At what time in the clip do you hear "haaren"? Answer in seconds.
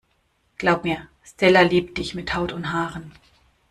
2.73-3.11